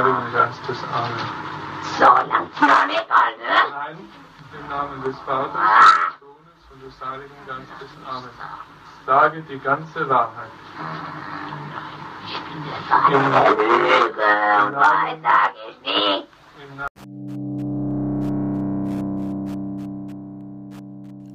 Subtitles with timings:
[0.00, 0.78] Heiligen Geistes.
[0.92, 1.26] Amen.
[1.96, 3.58] Så langt fra meg, alle.
[3.70, 3.98] Nein,
[4.58, 7.90] im Namen des Vaters, des Sohnes und des Heiligen Geistes.
[8.04, 8.30] Amen.
[9.06, 10.50] Sage die ganze Wahrheit.
[13.10, 14.32] Lüge,
[14.74, 14.90] hva
[15.22, 16.26] sagst du?
[16.64, 16.90] Im Namen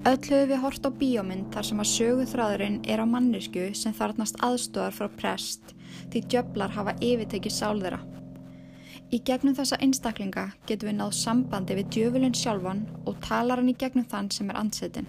[0.03, 4.43] Öll höfum við hort á bíómynd þar sem að söguþráðurinn er á mannesku sem þarnast
[4.43, 5.75] aðstóðar frá prest
[6.11, 8.18] því djöflar hafa yfirtekið sál þeirra.
[9.09, 13.73] Í gegnum þessa einstaklinga getum við náð sambandi við djöfulinn sjálfan og talar hann í
[13.81, 15.07] gegnum þann sem er ansettin.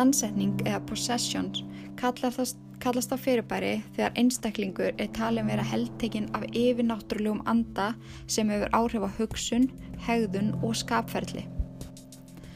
[0.00, 1.60] Ansetning eða possessions
[2.00, 7.90] kallast, á fyrirbæri þegar einstaklingur er talin vera heldtekinn af yfirnáttúrulegum anda
[8.26, 9.68] sem hefur áhrif á hugsun,
[10.06, 11.44] hegðun og skapferðli.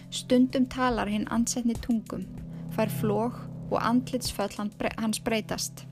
[0.09, 2.25] Stundum talar hinn ansetni tungum,
[2.73, 5.85] fær flóg og andlitsföll hans breytast.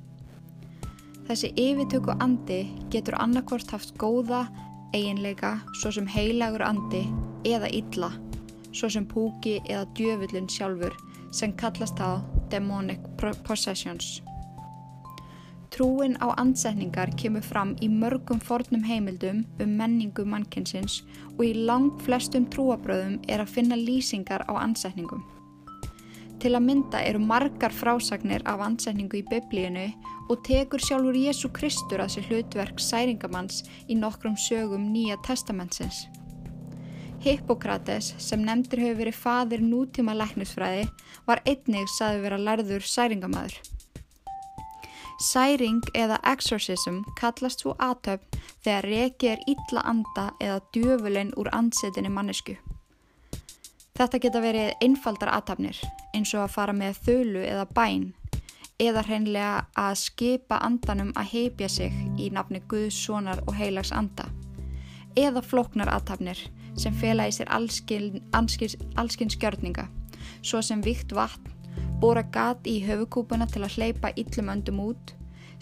[1.28, 4.46] Þessi yfirtöku andi getur annarkvort haft góða
[4.92, 7.04] eiginleika svo sem heilagur andi
[7.48, 8.10] eða illa,
[8.72, 10.97] svo sem púki eða djöfullin sjálfur
[11.32, 13.00] sem kallast á demonic
[13.47, 14.20] possessions.
[15.72, 20.98] Trúin á ansetningar kemur fram í mörgum fornum heimildum um menningu mannkynsins
[21.38, 25.22] og í lang flestum trúabröðum er að finna lýsingar á ansetningum.
[26.42, 29.84] Til að mynda eru margar frásagnir af ansetningu í biblíinu
[30.26, 36.00] og tekur sjálfur Jésu Kristur að sér hlutverk særingamanns í nokkrum sögum Nýja testamentsins.
[37.22, 40.88] Hippokrates, sem nefndir hefur verið fadir nútíma læknisfræði,
[41.28, 43.60] var einnig saði vera lærður særingamaður.
[45.22, 52.10] Særing eða exorcism kallast svo aðtöfn þegar rekið er illa anda eða djöfulinn úr ansetinni
[52.10, 52.58] mannesku.
[53.98, 55.78] Þetta geta verið einfaldar aðtöfnir
[56.16, 58.06] eins og að fara með þölu eða bæn
[58.82, 64.26] eða hreinlega að skipa andanum að heipja sig í nafni Guðs sonar og heilags anda.
[65.14, 66.40] Eða flóknar aðtöfnir
[66.80, 69.88] sem fela í sér allskinn skjörninga
[70.42, 71.52] svo sem vikt vatn
[72.02, 75.12] bóra gat í höfukúpuna til að hleypa illum öndum út,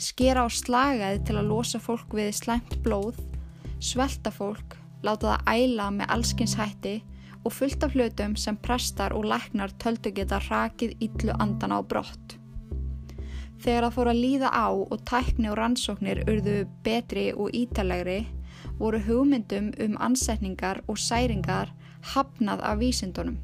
[0.00, 3.19] skera á slagaði til að losa fólk við slæmt blóð,
[3.76, 7.00] svelta fólk, láta það æla með allskins hætti
[7.44, 12.36] og fullt af hlutum sem prestar og læknar töldu geta rakið illu andana á brott.
[13.60, 18.24] Þegar það fór að líða á og tækni og rannsóknir urðu betri og ítalegri,
[18.78, 21.72] voru hugmyndum um ansetningar og særingar
[22.14, 23.38] hafnað af vísindunum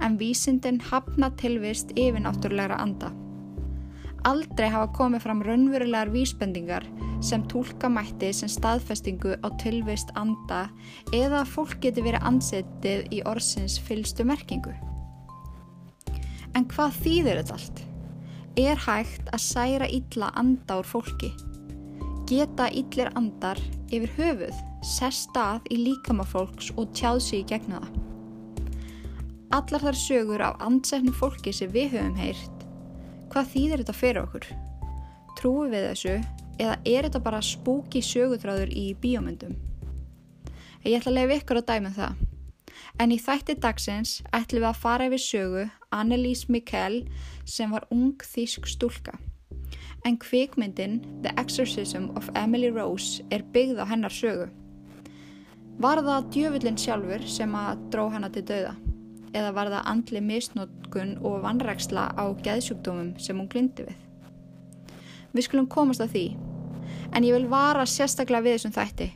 [0.00, 3.25] en vísindin hafna tilvist yfirnáttúrulegra anda.
[4.26, 6.86] Aldrei hafa komið fram raunverulegar vísbendingar
[7.24, 10.66] sem tólka mætti sem staðfestingu á tilvist anda
[11.14, 14.74] eða að fólk geti verið ansettið í orðsins fylstu merkingu.
[16.58, 17.84] En hvað þýðir þetta allt?
[18.56, 21.30] Er hægt að særa illa anda úr fólki?
[22.26, 23.60] Geta illir andar
[23.92, 28.02] yfir höfuð sest stað í líkama fólks og tjáð sig í gegna það?
[29.54, 32.55] allar þar sögur af ansetnu fólki sem við höfum heyrt,
[33.32, 34.48] hvað þýðir þetta fyrir okkur?
[35.36, 36.14] Trúum við þessu
[36.56, 39.56] eða er þetta bara spooky sögutráður í bíómyndum?
[40.86, 42.24] Ég ætla að lefa ykkur að dæma það.
[43.02, 47.02] En í þætti dagsins ætlum við að fara yfir sögu Annelise Mikkel
[47.44, 49.16] sem var ung þýsk stúlka.
[50.06, 54.48] En kvikmyndin The Exorcism of Emily Rose er byggð á hennar sögu.
[55.82, 58.76] Var það djöfullin sjálfur sem að dró hana til dauða?
[59.36, 64.02] Eða var það andli misnótkun og vannræksla á geðsjúkdómum sem hún glindi við.
[65.36, 66.24] Við skulum komast að því,
[67.12, 69.08] en ég vil vara sérstaklega við þessum þætti.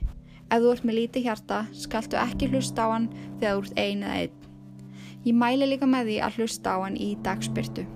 [0.51, 3.09] Ef þú ert með lítið hjarta, skaltu ekki hlusta á hann
[3.41, 4.37] þegar þú ert ein eða einn.
[5.25, 7.87] Ég mæli líka með því að hlusta á hann í dagspyrtu,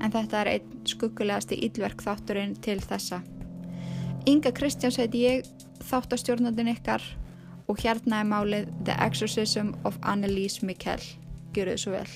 [0.00, 3.20] en þetta er einn skuggulegasti yllverk þátturinn til þessa.
[4.30, 5.48] Inga Kristjáns heiti ég,
[5.90, 7.04] þáttastjórnandin ykkar,
[7.70, 11.02] og hérna er málið The Exorcism of Annelise Mikkel.
[11.54, 12.10] Gjör þið svo vel.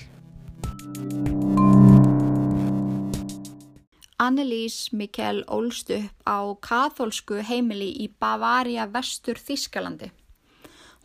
[4.15, 10.07] Annelise Mikkel ólst upp á katholsku heimili í Bavaria vestur Þískalandi.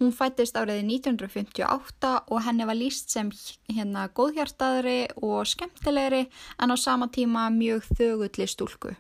[0.01, 3.29] Hún fættist árið 1958 og henni var líst sem
[3.69, 6.23] hérna góðhjartaðri og skemmtilegri
[6.63, 8.95] en á sama tíma mjög þögulli stúlku.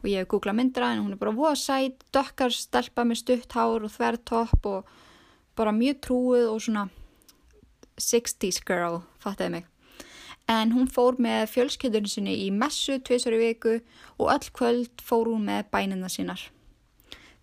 [0.00, 3.84] Og ég hef googlað myndra en hún er bara voðsætt, dökkar stelpa með stutt hár
[3.84, 4.90] og þvertopp og
[5.54, 6.88] bara mjög trúið og svona
[8.02, 9.66] 60's girl, fattiði mig.
[10.50, 13.76] En hún fór með fjölskyldunum sinni í messu tvisar í viku
[14.18, 16.42] og öll kvöld fór hún með bænina sínar.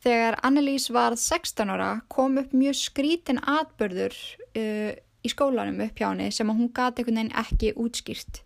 [0.04, 4.14] Þegar Annelise var 16 ára kom upp mjög skrítin atbörður
[4.60, 4.92] uh,
[5.26, 8.44] í skólanum upp hjá henni sem hún gati einhvern veginn ekki útskýrt.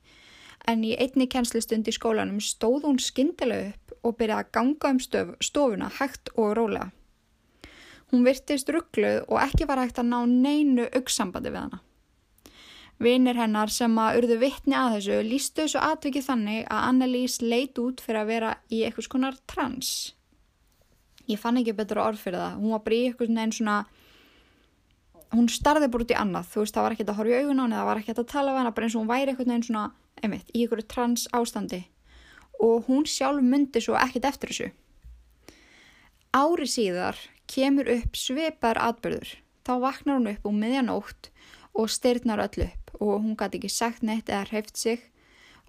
[0.69, 4.99] En í einni kennslistund í skólanum stóð hún skyndilega upp og byrjaði að ganga um
[5.01, 6.89] stöf, stofuna hægt og rólega.
[8.11, 11.81] Hún virtist ruggluð og ekki var hægt að ná neinu auksambandi við hana.
[13.01, 17.79] Vinir hennar sem að urðu vittni að þessu lístu þessu atvikið þannig að Annalise leit
[17.81, 19.93] út fyrir að vera í eitthvað skonar trans.
[21.25, 22.59] Ég fann ekki betur orð fyrir það.
[22.59, 23.77] Hún var bara í eitthvað neginn svona,
[25.33, 26.51] hún starði bara út í annað.
[26.51, 28.29] Þú veist, það var ekki að horfa í augun á henni, það var ekki að
[28.33, 29.85] tala við henni, bara eins og hún væri eitthvað neginn svona,
[30.21, 31.81] einmitt, í eitthvað trans ástandi.
[32.61, 34.69] Og hún sjálf myndi svo ekkit eftir þessu.
[36.37, 37.17] Ári síðar
[37.49, 39.33] kemur upp svipar atbyrður.
[39.65, 41.31] Þá vaknar hún upp úr miðjanótt
[41.73, 45.01] og styrnar öll upp og hún gæti ekki sagt neitt eða hreift sig.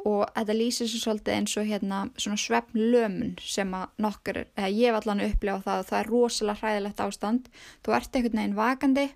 [0.03, 4.71] Og þetta lýsir svo svolítið eins og hérna svona svefn lömun sem að nokkur, eða
[4.75, 7.53] ég hef allan upplegað það og það er rosalega hræðilegt ástand.
[7.87, 9.07] Þú ert einhvern veginn vakandi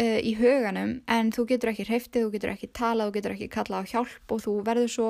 [0.00, 3.50] uh, í huganum en þú getur ekki hreiftið, þú getur ekki talað þú getur ekki
[3.52, 5.08] kallað á hjálp og þú verður svo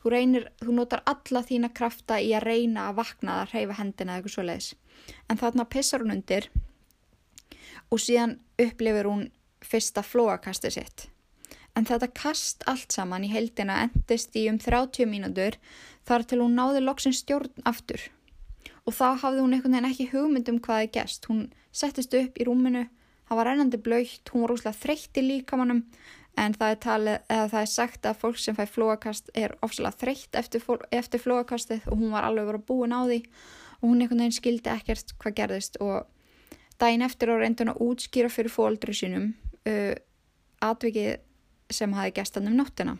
[0.00, 4.16] þú reynir, þú notar alla þína krafta í að reyna að vakna að hreyfa hendina
[4.16, 4.70] eða eitthvað svo leiðis
[5.28, 6.50] en þarna pissar hún undir
[7.90, 9.26] og síðan upplifir hún
[9.64, 11.08] fyrsta flóakastið sitt
[11.78, 15.58] en þetta kast allt saman í heldina endist í um 30 mínútur
[16.08, 18.02] þar til hún náði loksin stjórn aftur.
[18.86, 21.28] Og þá hafði hún einhvern veginn ekki hugmynd um hvaði gest.
[21.30, 22.86] Hún settist upp í rúminu,
[23.28, 25.84] það var rennandi blöytt, hún var rúslega þreytt í líkamannum
[26.38, 30.38] en það er, talið, það er sagt að fólk sem fæ flóakast er ofsalega þreytt
[30.38, 30.64] eftir,
[30.94, 33.18] eftir flóakastið og hún var alveg verið búin á því
[33.80, 36.06] og hún einhvern veginn skildi ekkert hvað gerðist og
[36.80, 39.32] daginn eftir á reyndun að útskýra fyrir fóldri sínum
[39.68, 39.94] uh,
[40.64, 41.18] atvikið
[41.70, 42.96] sem hafi gæst hann um nóttina.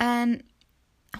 [0.00, 0.40] En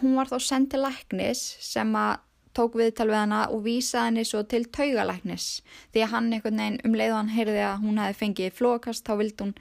[0.02, 2.20] hún var þá sendið læknis sem að
[2.58, 5.48] tók viðtal við hana og vísaði henni svo til taugalæknis.
[5.92, 9.06] Því að hann einhvern veginn um leið og hann heyrði að hún hefði fengið flókast
[9.06, 9.52] þá vildi hún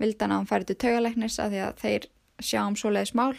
[0.00, 2.06] vildi hann að hann færi til taugalæknis að því að þeir
[2.48, 3.34] sjá um svoleiðis mál.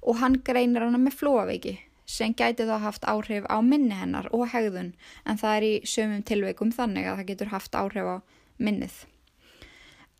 [0.00, 1.78] Og hann greinir hana með flóaveiki
[2.10, 4.94] sem gæti þá haft áhrif á minni hennar og hegðun.
[5.24, 8.16] En það er í sömum tilveikum þannig að það getur haft áhrif á
[8.58, 9.04] minnið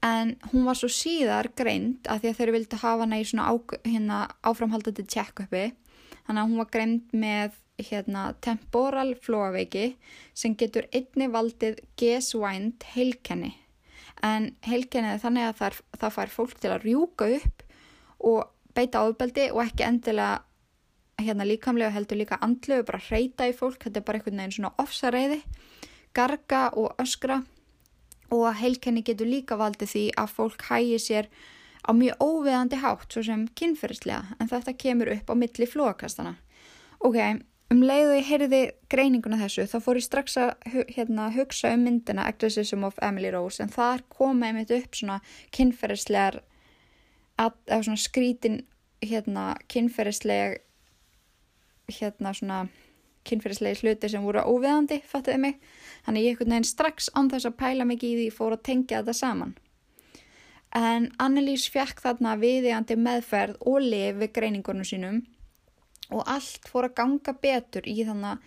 [0.05, 3.49] en hún var svo síðar greint að því að þeir vildi hafa hana í svona
[3.53, 3.55] á,
[3.85, 5.65] hérna, áframhaldandi check-upi.
[6.27, 9.95] Þannig að hún var greint með hérna, temporal flóaveiki
[10.37, 13.55] sem getur einni valdið gesvænt heilkenni.
[14.25, 17.65] En heilkenni er þannig að það, það fær fólk til að rjúka upp
[18.31, 20.41] og beita áðbeldi og ekki endilega
[21.21, 24.55] hérna líkamlega heldur líka andlu og bara reyta í fólk, þetta er bara einhvern veginn
[24.57, 25.41] svona ofsareiði,
[26.17, 27.43] garga og öskra
[28.31, 31.31] og að heilkenni getur líka valdið því að fólk hægir sér
[31.87, 36.35] á mjög óveðandi hátt svo sem kynferðislega en þetta kemur upp á milli flóakastana.
[37.01, 37.17] Ok,
[37.73, 38.61] um leiðu ég heyrði
[38.93, 40.51] greininguna þessu þá fór ég strax að
[40.95, 45.21] hérna, hugsa um myndina Exorcism of Emily Rose en þar koma einmitt upp svona
[45.57, 46.43] kynferðislegar
[47.41, 48.61] eða svona skrítin
[49.01, 50.61] hérna kynferðisleg
[51.91, 52.61] hérna svona
[53.29, 55.59] kynferðislegi hluti sem voru óveðandi, fattuði mig
[56.07, 59.01] Þannig ég ekkert neginn strax án þess að pæla mikið í því fór að tengja
[59.01, 59.53] þetta saman.
[60.77, 65.21] En Annelís fjekk þarna viðjandi meðferð og lif við greiningunum sínum
[66.11, 68.43] og allt fór að ganga betur í þannig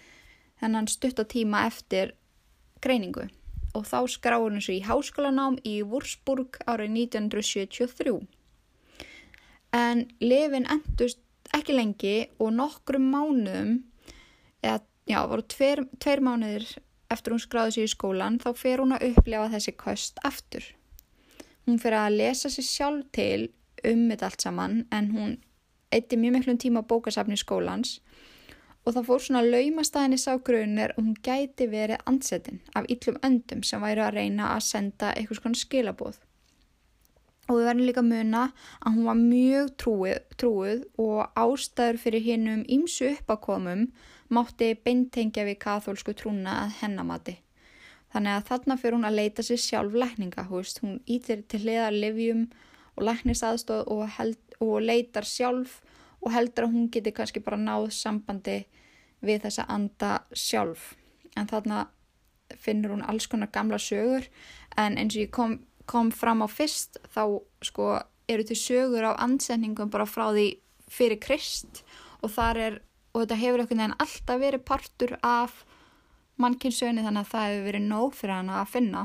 [0.63, 2.13] þennan stuttatíma eftir
[2.83, 3.27] greiningu.
[3.73, 8.19] Og þá skráði henni svo í háskólanám í Wurzburg árið 1973.
[9.73, 11.19] En lifin endust
[11.53, 13.92] ekki lengi og nokkrum mánuðum, eða
[15.09, 16.67] já, voru tveir, tveir mánuðir
[17.13, 20.65] eftir hún skráði sér í skólan þá fer hún að upplefa þessi kost aftur.
[21.67, 23.49] Hún fer að lesa sér sjálf til
[23.87, 25.37] um þetta allt saman en hún
[25.93, 27.99] eitti mjög miklum tíma á bókasafni skólans
[28.83, 33.63] og það fór svona laumastæðinni sá grunir og hún gæti verið ansettin af yllum öndum
[33.63, 36.17] sem væri að reyna að senda eitthvað svona skilabóð.
[37.51, 38.41] Og við verðum líka að muna
[38.79, 43.87] að hún var mjög trúið, trúið og ástæður fyrir hinnum ímsu uppakomum
[44.33, 47.35] mátti beintengja við kathólsku trúna að hennamati.
[48.13, 51.95] Þannig að þarna fyrir hún að leita sér sjálf lækninga, veist, hún ítir til hliðar
[51.97, 52.45] livjum
[52.93, 55.79] og læknisaðstóð og, held, og leitar sjálf
[56.21, 58.61] og heldur að hún geti kannski bara náð sambandi
[59.25, 60.93] við þessa anda sjálf.
[61.35, 61.87] En þarna
[62.61, 64.27] finnur hún alls konar gamla sögur
[64.77, 65.57] en eins og ég kom,
[65.89, 67.87] kom fram á fyrst þá sko
[68.31, 70.47] eru til sögur á ansendingum bara frá því
[70.91, 71.83] fyrir Krist
[72.23, 72.81] og þar er
[73.13, 75.59] og þetta hefur einhvern veginn alltaf verið partur af
[76.41, 79.03] mannkynsögni þannig að það hefur verið nóg fyrir hana að finna.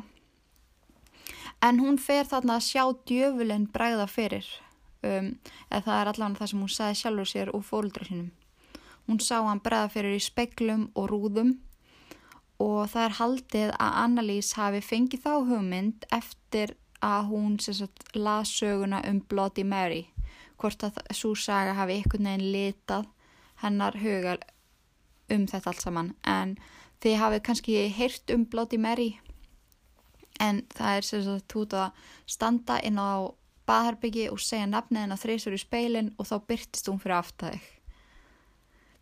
[1.61, 4.47] En hún fer þarna að sjá djöfulinn bræða fyrir,
[5.03, 5.33] um,
[5.69, 8.31] eða það er allavega það sem hún sagði sjálfur sér úr fólkdra sínum.
[9.09, 11.57] Hún sá hann bræða fyrir í speklum og rúðum
[12.63, 16.75] og það er haldið að Annalís hafi fengið þá hugmynd eftir
[17.05, 20.09] að hún sagt, las söguna um Bloody Mary,
[20.59, 23.07] hvort að svo saga hafi einhvern veginn litað
[23.63, 24.39] hennar huga
[25.31, 26.13] um þetta allt saman.
[26.27, 26.57] En
[26.99, 29.11] Þið hafið kannski heyrt um Bloody Mary.
[30.43, 33.31] En það er sem sagt út að standa inn á
[33.69, 37.69] baðherbyggi og segja nafnið hennar þreysur í speilin og þá byrtist hún fyrir aftæðið.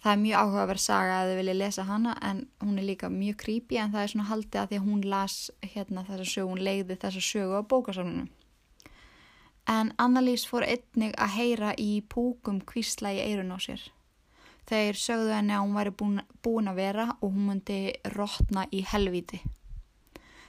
[0.07, 3.37] Það er mjög áhugaverð saga að þið viljið lesa hana en hún er líka mjög
[3.41, 5.39] creepy en það er svona haldið að því að hún las
[5.73, 8.29] hérna þessa sögu, hún leiði þessa sögu á bókasamlunum.
[9.75, 13.83] En Annalís fór einnig að heyra í púkum kvísla í eirun á sér.
[14.71, 17.83] Þeir sögðu henni að hún væri búin, búin að vera og hún myndi
[18.15, 19.43] rótna í helvíti.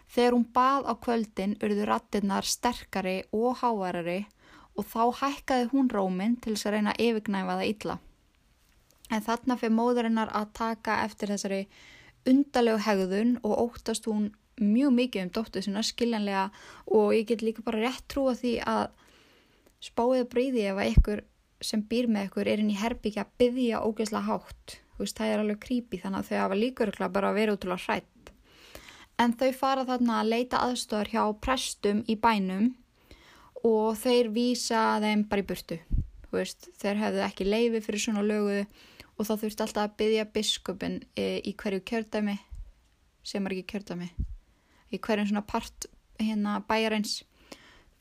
[0.06, 4.28] Þegar hún bað á kvöldin urðu rattinnar sterkari og hávarari
[4.78, 8.04] og þá hækkaði hún róminn til þess að reyna að yfirgnæfa það illa.
[9.10, 11.62] En þarna fyrir móðurinnar að taka eftir þessari
[12.28, 16.48] undalegu hegðun og óttast hún mjög mikið um dóttu sinna skiljanlega
[16.92, 18.88] og ég get líka bara rétt trúa því að
[19.86, 21.24] spáið breyði ef að ykkur
[21.62, 24.78] sem býr með ykkur er inn í herbyggja að byggja ógeðslega hátt.
[24.98, 28.32] Veist, það er alveg creepy þannig að þau hafa líka bara að vera útrúlega hrætt.
[29.18, 32.68] En þau fara þarna að leita aðstofar hjá prestum í bænum
[33.66, 35.80] og þeir vísa þeim bara í burtu.
[36.34, 38.66] Veist, þeir hefðu ekki leifi fyrir svona lögu
[39.17, 42.38] og þá þurfti alltaf að byggja biskupin e, í hverju kjördæmi
[43.27, 44.12] sem er ekki kjördæmi
[44.93, 45.89] í hverjum svona part
[46.21, 47.21] hérna bæjarins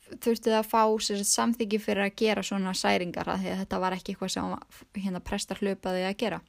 [0.06, 4.14] þurfti það að fá sér, samþyggi fyrir að gera svona særingar að þetta var ekki
[4.14, 6.40] eitthvað sem hérna prestar hlaupaði að gera.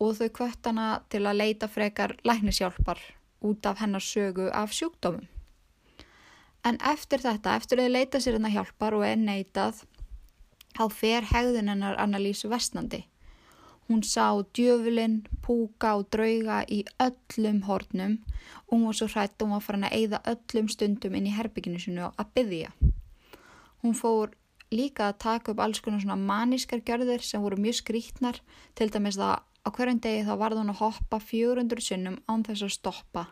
[0.00, 3.02] Og þau kvött hana til að leita frekar læknishjálpar
[3.44, 5.28] út af hennar sögu af sjúkdómum.
[6.64, 9.84] En eftir þetta, eftir að þau leita sér hennar hjálpar og er neitað
[10.76, 13.04] þá fer hegðun hennar analýs vestnandi
[13.90, 18.12] Hún sá djöfulinn, púka og drauga í öllum hornum
[18.68, 21.32] og hún var svo hrætt og hún var farin að eigða öllum stundum inn í
[21.34, 22.70] herbygginu sinu að byggja.
[23.82, 24.36] Hún fór
[24.70, 28.38] líka að taka upp alls konar svona manískar gjörðir sem voru mjög skrítnar
[28.78, 32.68] til dæmis að á hverjum degi þá varð hún að hoppa 400 sinnum án þess
[32.68, 33.26] að stoppa.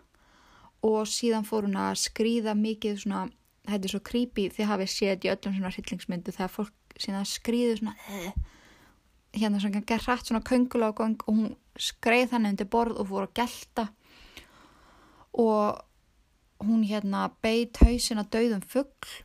[0.83, 3.29] Og síðan fór hún að skrýða mikið svona,
[3.63, 7.85] þetta er svo creepy því hafið séð í öllum svona hryllingsmyndu þegar fólk síðan skrýður
[7.85, 7.99] svona
[9.41, 13.35] hérna sem gerð hrætt svona köngulágang og hún skreið þannig undir borð og fór að
[13.39, 13.87] gelta.
[15.39, 19.17] Og hún hérna beit hausin að dauðum fuggl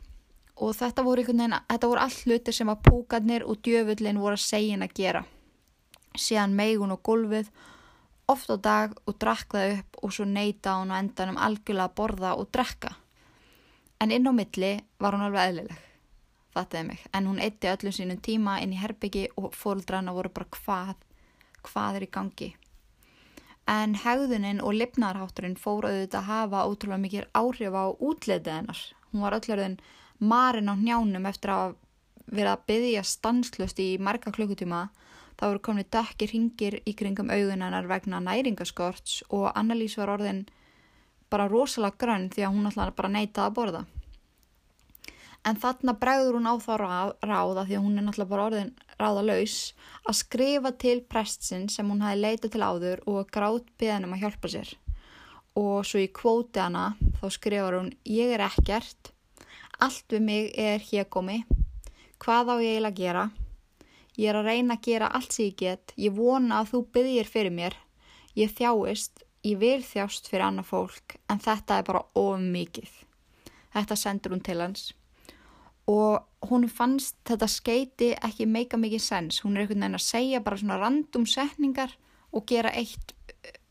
[0.54, 4.44] og þetta voru veginn, þetta voru all hlutir sem að púkarnir og djöfullin voru að
[4.46, 5.24] segja henn að gera.
[6.14, 7.50] Síðan meigun og gulfið
[8.30, 11.96] oft á dag og drakk það upp og svo neyta hún á endanum algjörlega að
[11.98, 12.94] borða og drekka.
[14.00, 15.82] En inn á milli var hún alveg eðlileg
[16.54, 20.50] fattiði mig, en hún eitti öllum sínum tíma inn í herbyggi og fóldrana voru bara
[20.54, 20.94] hvað,
[21.66, 22.50] hvað er í gangi.
[23.70, 28.82] En hegðunin og lifnarhátturinn fór auðvitað að hafa ótrúlega mikið áhrif á útleitið hennar.
[29.12, 29.78] Hún var öllurðin
[30.20, 31.76] marinn á njánum eftir að
[32.26, 34.88] vera að byggja stanslust í marga klukkutíma.
[35.34, 40.44] Það voru komið dökkir hringir í kringum auðunennar vegna næringaskorts og Annalís var orðin
[41.32, 43.84] bara rosalega grönn því að hún alltaf bara neytaði að borða.
[45.44, 46.72] En þarna bregður hún á þá
[47.20, 49.56] ráða því að hún er náttúrulega bara orðin ráðalaus
[50.08, 54.52] að skrifa til prestsinn sem hún hafi leitað til áður og grátt beðanum að hjálpa
[54.54, 54.70] sér.
[55.60, 56.86] Og svo í kvóti hana
[57.20, 59.12] þá skrifar hún ég er ekkert,
[59.84, 61.42] allt við mig er hér komi,
[62.24, 63.28] hvað á ég eiginlega að gera,
[64.16, 67.32] ég er að reyna að gera allt sem ég get, ég vona að þú byggir
[67.36, 67.76] fyrir mér,
[68.32, 73.00] ég þjáist, ég vil þjást fyrir annað fólk en þetta er bara of mikið.
[73.74, 74.92] Þetta sendur hún til hans
[75.90, 80.40] og hún fannst þetta skeiti ekki meika mikið sens, hún er einhvern veginn að segja
[80.44, 81.92] bara svona random setningar
[82.34, 83.12] og gera eitt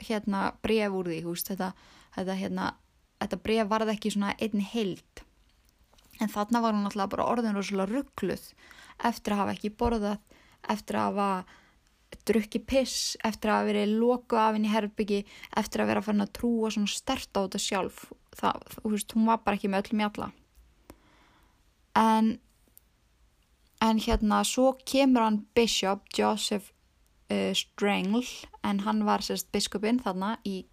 [0.04, 1.72] hérna bref úr því, húst, þetta,
[2.18, 2.70] þetta, hérna,
[3.24, 5.24] þetta bref varði ekki svona einn heild.
[6.22, 8.46] En þarna var hún alltaf bara orðin svona ruggluð
[9.04, 10.20] eftir að hafa ekki borðað,
[10.70, 11.30] eftir að hafa
[12.30, 15.24] drukki piss, eftir að hafa verið loku af henni herbyggi,
[15.58, 18.06] eftir að vera fann að trúa svona stert á þetta sjálf.
[18.38, 20.30] Það, þú veist, hún var bara ekki með öllum jalla
[22.00, 22.38] en
[23.84, 26.72] en hérna svo kemur hann Bishop Joseph
[27.32, 28.24] uh, Strangle
[28.64, 30.64] en hann var sérst biskupinn þarna í,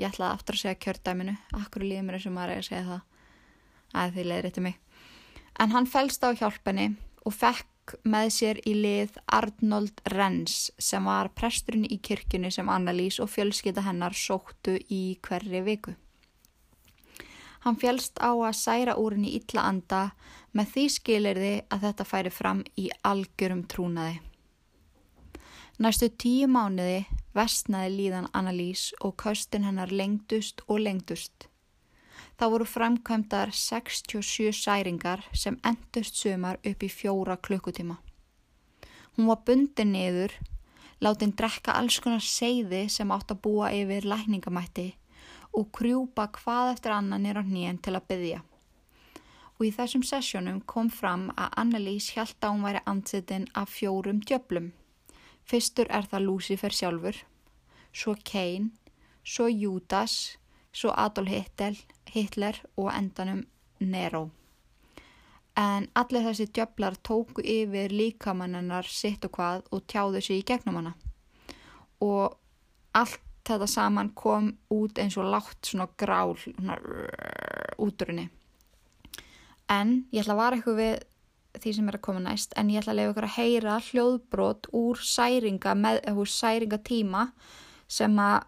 [0.00, 3.02] ég ætlaði aftur að segja kjördæminu, akkur líður mér sem var að segja það?
[3.96, 4.78] Að því leiðir þetta mig.
[5.60, 6.88] En hann fælst á hjálpenni
[7.24, 13.20] og fekk með sér í lið Arnold Renz sem var presturinn í kirkjunni sem Annalís
[13.22, 15.94] og fjölskytta hennar sóttu í hverri viku
[17.66, 20.00] Hann fjálst á að særa úr henni illa anda
[20.54, 24.20] með því skilirði að þetta færi fram í algjörum trúnaði.
[25.82, 27.00] Næstu tíu mánuði
[27.34, 31.48] vestnaði líðan Annalís og köstin hennar lengdust og lengdust.
[32.38, 37.96] Það voru framkvæmdar 67 særingar sem endust sömar upp í fjóra klukkutíma.
[39.16, 40.30] Hún var bundin niður,
[41.02, 44.86] látin drekka alls konar seiði sem átt að búa yfir lækningamætti
[45.56, 48.40] og krjúpa hvað eftir annan er á hnýjan til að byggja.
[49.56, 54.20] Og í þessum sessjónum kom fram að Annalís hjælt að hún væri ansettin af fjórum
[54.20, 54.72] djöblum.
[55.48, 57.22] Fyrstur er það Lucifer sjálfur,
[57.92, 58.72] svo Cain,
[59.24, 60.36] svo Judas,
[60.76, 61.78] svo Adolf Hitler,
[62.12, 63.46] Hitler og endanum
[63.80, 64.26] Nero.
[65.56, 70.82] En allir þessi djöflar tóku yfir líkamannennar sitt og hvað og tjáðu sig í gegnum
[70.82, 70.92] hana.
[72.04, 72.36] Og
[72.92, 76.78] allt þetta saman kom út eins og látt svona grál svona,
[77.82, 78.28] úturinni.
[79.70, 80.96] En ég ætla að vara eitthvað við
[81.56, 84.68] því sem er að koma næst en ég ætla að lefa ykkur að heyra hljóðbrot
[84.76, 87.22] úr særinga, með, úr særinga tíma
[87.88, 88.44] sem að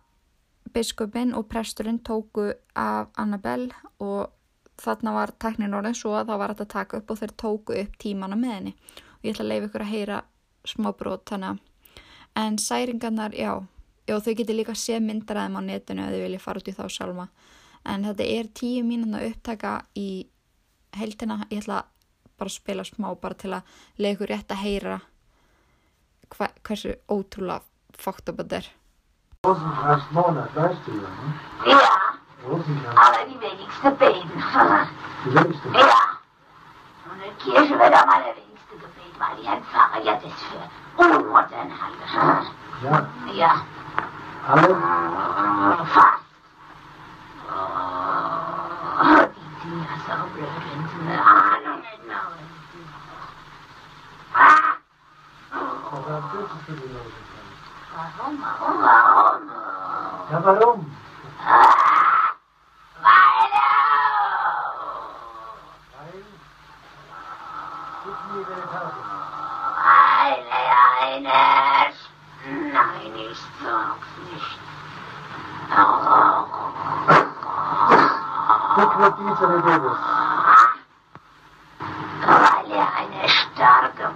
[0.75, 3.73] biskupin og presturinn tóku af Annabelle
[4.05, 4.35] og
[4.78, 7.97] þarna var teknin orðin svo að það var að taka upp og þeir tóku upp
[7.99, 8.75] tímana með henni.
[9.19, 10.21] Og ég ætla að leifa ykkur að heyra
[10.69, 11.64] smá brot þannig að
[12.38, 13.52] en særingarnar, já,
[14.09, 16.85] já þau getur líka sé myndaraðum á netinu ef þau vilja fara út í þá
[16.88, 17.29] sjálfa
[17.93, 20.09] en þetta er tíu mínuna upptaka í
[20.97, 21.83] heldina, ég ætla
[22.38, 23.62] bara að spila smá bara til að
[23.99, 24.99] leiða ykkur rétt að heyra
[26.35, 27.62] hva, hversu ótrúlega
[27.99, 28.71] fókt upp þetta er
[29.47, 31.29] Rosenkranzmonat, weißt du ja, ne?
[31.71, 31.81] Ja,
[32.49, 34.43] Rosenkranz, aber die wenigste beten.
[35.25, 35.69] die längste.
[35.79, 36.00] Ja.
[37.09, 40.65] Und in Kirche wird am allerwenigste gebeten, weil die ein Pfarrer ja das für
[41.05, 42.05] Unmodern halte.
[42.83, 43.53] Ja, Ja,
[44.49, 44.75] alle,
[45.93, 46.23] fast.
[47.50, 49.28] Oh,
[49.62, 52.11] die sind ja so blöd, wenn sie eine Ahnung hätten.
[54.33, 54.76] Ah,
[55.93, 57.59] aber was dürfen für die Rosenkranz?
[57.95, 59.43] warum, warum, warum?
[60.31, 60.78] Ja, warum?
[61.45, 61.98] Ah,
[79.19, 79.99] Dieser Rebellis.
[82.21, 84.11] Weil er eine starke...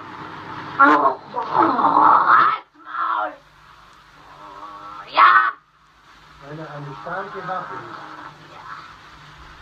[0.79, 3.33] Oh, Halt's Maul!
[5.13, 5.33] Ja,
[6.47, 8.13] Weil er eine starke Waffe ist.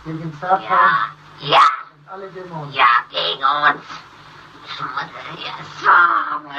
[0.05, 0.61] Gegen ja, Satan
[1.39, 2.71] ja, und alle Dämonen.
[2.73, 3.85] ja, gegen uns.
[4.65, 6.49] Ich muss es dir sagen.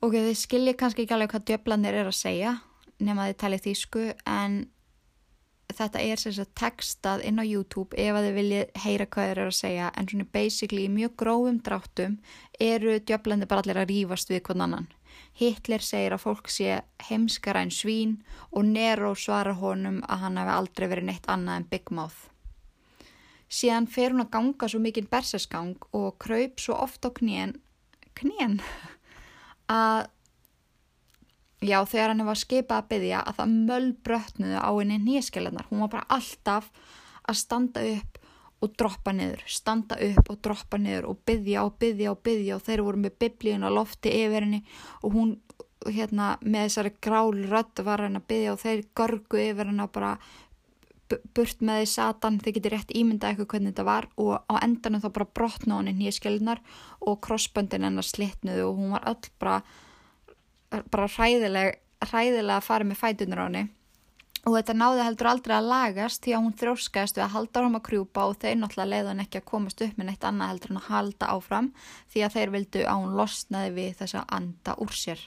[0.00, 2.52] Ok, þið skiljið kannski ekki alveg hvað djöflanir er að segja
[2.98, 4.58] nema þið talið þýsku en
[5.78, 9.40] þetta er sem sagt textað inn á YouTube ef að þið viljið heyra hvað þeir
[9.42, 12.16] eru að segja en svona basically í mjög grófum dráttum
[12.60, 14.88] eru djöflanir bara allir að rífast við hvern annan.
[15.38, 18.16] Hitler segir að fólk sé heimskara en svín
[18.50, 22.26] og Nero svarar honum að hann hefði aldrei verið neitt annað en Big Mouth.
[23.48, 27.54] Síðan fer hún að ganga svo mikinn bersesgang og kraup svo oft á knén,
[28.18, 28.58] knén,
[29.72, 30.08] að
[31.64, 35.66] já þegar hann var skipað að byggja að það mölbrötnuðu á henni nýskelennar.
[35.70, 36.70] Hún var bara alltaf
[37.28, 38.18] að standa upp
[38.58, 42.64] og droppa niður, standa upp og droppa niður og byggja og byggja og byggja og
[42.66, 44.64] þeir voru með biblíun á lofti yfir henni
[45.02, 45.36] og hún
[45.86, 49.92] hérna með þessari grál rödd var henni að byggja og þeir görgu yfir henni og
[49.94, 50.10] bara
[51.08, 54.54] bu- burt með því satan, þið getur rétt ímyndað eitthvað hvernig þetta var og á
[54.66, 56.62] endanum þá bara brotna henni nýskelunar
[57.06, 59.60] og krossböndin hennar slitnuðu og hún var öll bara
[60.70, 63.64] bara hræðileg, hræðilega að fara með fætunar á henni
[64.48, 67.78] og þetta náði heldur aldrei að lagast því að hún þróskaðist við að halda árum
[67.78, 70.72] að krjúpa og þeir náttúrulega leiði hann ekki að komast upp með neitt annað heldur
[70.72, 71.68] en að halda áfram
[72.12, 75.24] því að þeir vildu að hún losnaði við þess að anda úr sér.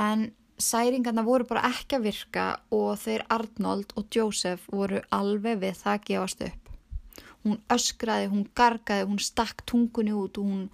[0.00, 0.26] En
[0.60, 2.46] særingarna voru bara ekki að virka
[2.76, 6.70] og þeir Arnold og Joseph voru alveg við það að gefast upp.
[7.40, 10.66] Hún öskraði, hún gargaði, hún stakk tungunni út og hún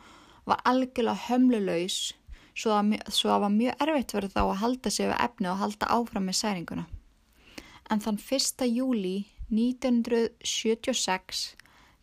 [0.47, 2.17] var algjörlega hömlulegs
[2.57, 5.47] svo að, mjö- svo að var mjög erfitt fyrir þá að halda sig við efni
[5.53, 6.85] og halda áfram með særinguna.
[7.91, 8.67] En þann 1.
[8.73, 9.17] júli
[9.51, 11.57] 1976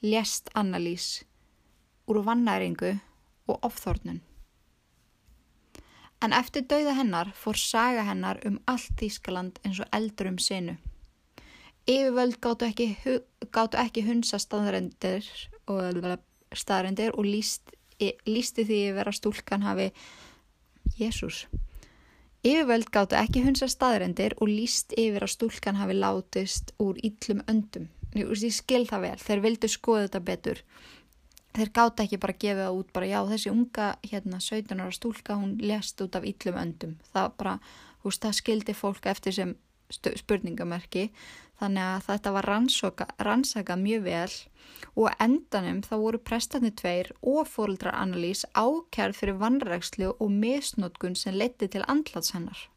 [0.03, 1.23] lést Annalís
[2.07, 2.99] úr vannæringu
[3.47, 4.21] og ofþórnun.
[6.23, 10.77] En eftir dauða hennar fór saga hennar um allt Þýskaland eins og eldur um sinu.
[11.83, 12.87] Yfirvöld gáttu ekki,
[13.51, 15.27] ekki hunsa staðarendir
[15.67, 15.99] og,
[16.55, 17.75] staðarendir og líst,
[18.23, 19.91] lísti því að vera stúlkan hafi
[20.97, 21.47] Jésús.
[22.43, 27.87] Yfirvöld gáttu ekki hunsa staðarendir og líst yfir að stúlkan hafi látist úr illum öndum.
[28.13, 30.59] Ég, skil það vel, þeir vildu skoða þetta betur.
[31.53, 34.93] Þeir gátu ekki bara að gefa það út bara já þessi unga hérna 17 ára
[34.97, 36.97] stúlka hún lest út af illum öndum.
[37.13, 37.55] Það bara,
[38.01, 39.55] þú veist, það skildi fólk eftir sem
[39.93, 41.07] spurningamerki
[41.61, 44.33] Þannig að þetta var rannsaka, rannsaka mjög vel
[44.99, 51.37] og endanum þá voru prestarnir tveir og fóruldrar Annalís ákjærð fyrir vannrækslu og misnótkun sem
[51.37, 52.67] leti til andlats hennar.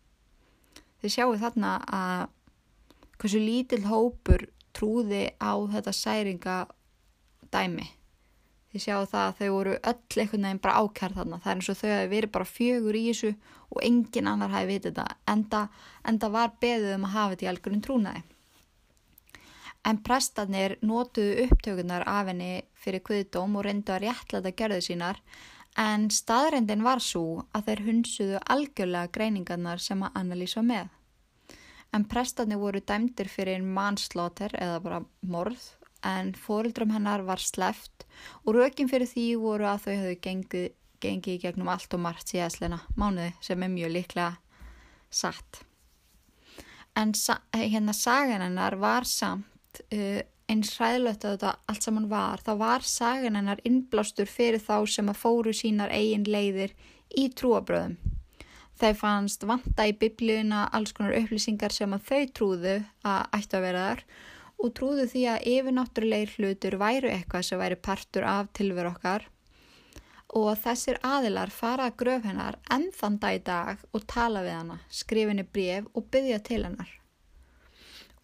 [1.01, 2.27] Þið sjáu þarna að
[3.21, 6.57] hversu lítill hópur trúði á þetta særinga
[7.53, 7.89] dæmi.
[8.73, 11.41] Þið sjáu það að þau voru öll einhvern veginn bara ákjærð þarna.
[11.41, 13.31] Það er eins og þau hafi verið bara fjögur í þessu
[13.73, 15.21] og engin annar hafi vitið þetta.
[15.33, 15.61] Enda,
[16.05, 18.25] enda var beðið um að hafa þetta í algjörðin trúnaði.
[19.87, 25.21] En prestarnir notuðu upptökunar af henni fyrir kviðdóm og reyndu að réttlæta gerðu sínar
[25.79, 30.89] en staðrendin var svo að þeir hunsuðu algjörlega greiningarnar sem að Annalís var með.
[31.95, 35.69] En prestarnir voru dæmdir fyrir mannslóter eða bara morð
[36.07, 38.07] en fórildrum hennar var sleft
[38.45, 40.69] og rökin fyrir því voru að þau höfðu gengið,
[41.01, 44.33] gengið gegnum allt og margt síðastlena mánuði sem er mjög líklega
[45.11, 45.63] satt.
[46.97, 47.13] En
[47.55, 49.56] hérna sagan hennar var samt
[49.93, 54.87] uh, eins ræðilegt að þetta allt saman var, þá var sagan hennar innblástur fyrir þá
[54.91, 56.75] sem að fóru sínar eigin leiðir
[57.17, 57.97] í trúabröðum.
[58.77, 62.75] Þeir fannst vanta í biblíuna alls konar upplýsingar sem að þau trúðu
[63.09, 64.03] að ættu að vera þar
[64.57, 69.27] og trúðu því að yfirnáttúrulegir hlutur væru eitthvað sem væri partur af tilveru okkar
[70.37, 74.59] og þessir aðilar fara að gröf hennar enn þann dag í dag og tala við
[74.59, 76.91] hana, skrifinni bref og byggja til hennar.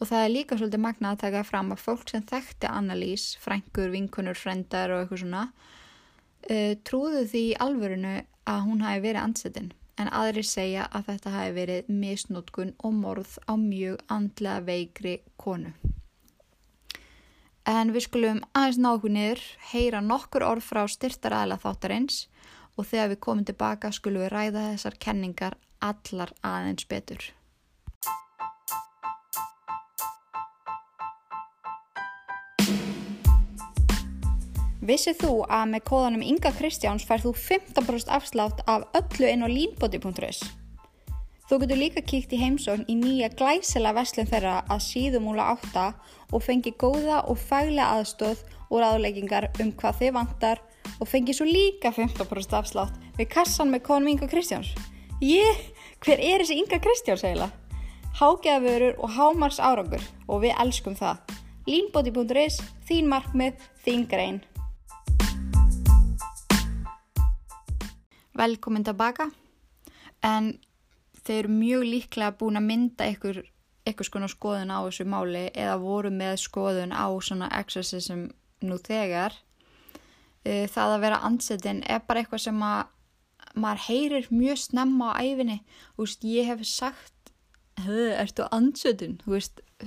[0.03, 3.93] Og það er líka svolítið magna að taka fram að fólk sem þekkti Annalís, frængur,
[3.93, 5.43] vinkunur, frendar og eitthvað svona,
[6.51, 8.17] uh, trúðu því í alvörinu
[8.51, 9.69] að hún hafi verið ansettinn.
[10.03, 15.71] En aðri segja að þetta hafi verið misnótkun og morð á mjög andlega veikri konu.
[17.63, 22.25] En við skulum aðeins ná okkur niður, heyra nokkur orð frá styrtaræðla þáttarins
[22.75, 27.29] og þegar við komum tilbaka skulum við ræða þessar kenningar allar aðeins betur.
[34.83, 39.49] Vissið þú að með kóðanum Inga Kristjáns fær þú 15% afslátt af öllu inn á
[39.53, 40.41] línbóti.is?
[41.47, 45.87] Þú getur líka kíkt í heimsókn í nýja glæsela veslun þeirra að síðumúla átta
[46.35, 48.43] og fengi góða og faglega aðstóð
[48.73, 50.65] og ráðleggingar um hvað þið vantar
[50.99, 54.75] og fengi svo líka 15% afslátt við kassan með kóðanum Inga Kristjáns.
[55.23, 55.67] Ég,
[56.03, 57.55] hver er þessi Inga Kristjáns eiginlega?
[58.19, 61.23] Hágeðavörur og hámars árangur og við elskum það.
[61.71, 64.43] Línbóti.is, þín markmið, þín grein.
[68.39, 69.31] Velkomin tilbaka.
[70.23, 70.55] En
[71.23, 73.43] þeir eru mjög líklega búin að mynda ykkur,
[73.89, 78.29] ykkur skoðun á þessu máli eða voru með skoðun á svona exorcism
[78.63, 79.35] nú þegar.
[80.43, 82.91] E, það að vera ansettin er bara eitthvað sem að
[83.59, 85.59] maður heyrir mjög snemma á æfinni
[85.99, 87.33] veist, ég hef sagt
[87.83, 89.19] ertu ansettin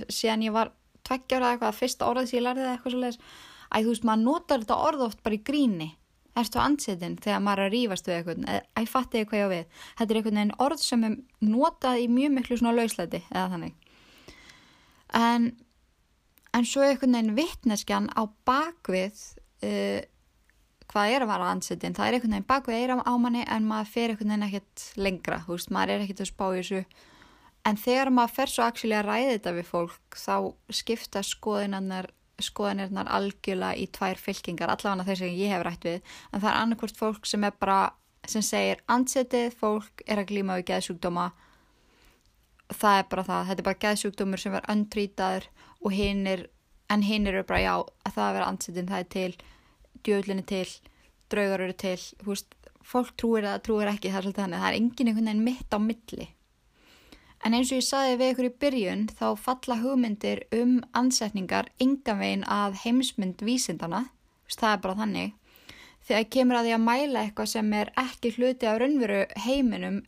[0.08, 0.72] síðan ég var
[1.06, 3.20] tveggjára eitthvað, fyrsta orðið sem ég lærði eitthvað svo leiðis
[3.66, 5.88] að þú veist, maður notar þetta orð oft bara í gríni
[6.36, 9.54] ertu ansettin þegar maður er að rýfast við eitthvað að ég fatti eitthvað ég á
[9.54, 9.78] við?
[9.98, 13.78] Þetta er einhvern veginn orð sem er notað í mjög miklu svona lausleiti eða þannig.
[15.16, 15.48] En
[16.56, 19.24] en svo er einhvern veginn vittneskjan á bakvið
[19.66, 20.00] uh,
[20.86, 23.92] hvað er að vara ansettin það er einhvern veginn bakvið eira á manni en maður
[23.92, 26.82] fer einhvern veginn ekkert lengra veist, maður er ekkert að spá í þessu.
[27.66, 30.36] En þegar maður fer svo að ræði þetta við fólk þá
[30.70, 36.42] skipta skoðinannar skoðanirnar algjörlega í tvær fylkingar, allavega þeir sem ég hef rætt við, en
[36.42, 37.78] það er annarkvort fólk sem er bara,
[38.28, 41.30] sem segir ansettið, fólk er að glíma við geðsjúkdóma,
[42.74, 45.48] það er bara það, þetta er bara geðsjúkdómur sem er öntrýtaður
[45.80, 46.46] og hinn er,
[46.92, 49.32] en hinn eru bara já, að það að vera ansettið, það er til,
[50.06, 50.68] djöðlinni til,
[51.32, 54.72] draugar eru til, hú veist, fólk trúir eða trúir ekki, það er svolítið þannig, það
[54.72, 56.28] er engin einhvern veginn mitt á milli.
[57.46, 62.18] En eins og ég saði við ykkur í byrjun þá falla hugmyndir um ansetningar yngan
[62.18, 64.00] veginn að heimsmynd vísindana,
[64.50, 65.36] það er bara þannig.
[66.08, 70.00] Þegar kemur að því að mæla eitthvað sem er ekki hluti af raunveru heiminum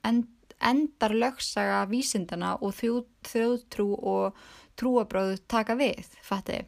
[0.70, 4.42] endar lögsaga vísindana og þjóðtrú og
[4.78, 6.64] trúabröðu taka við, fatti.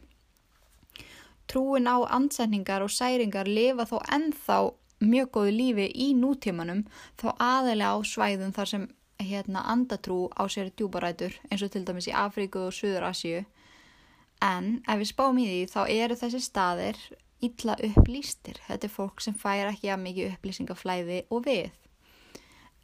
[1.51, 4.61] Trúin á ansetningar og særingar lifa þó ennþá
[5.03, 6.85] mjög góðu lífi í nútímanum
[7.19, 8.89] þó aðelega á svæðum þar sem
[9.25, 13.43] hérna andatrú á sér djúbarætur eins og til dæmis í Afríku og Suður Asju
[14.41, 17.01] en ef við spáum í því þá eru þessi staðir
[17.41, 18.59] illa upplýstir.
[18.67, 21.69] Þetta er fólk sem fær ekki að mikið upplýsingaflæði og við.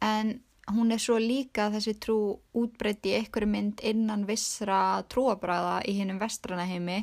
[0.02, 0.38] En
[0.74, 2.18] hún er svo líka þessi trú
[2.56, 6.98] útbreytti einhverju mynd innan vissra trúabræða í hinnum vestrana heimi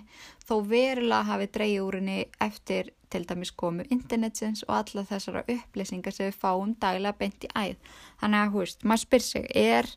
[0.46, 6.14] þó verulega hafi dreyið úr henni eftir til dæmis komu internetsins og alla þessara upplýsingar
[6.14, 7.78] sem við fáum daglega beint í æð.
[8.22, 9.90] Þannig að, hú veist, maður spyr sig, er,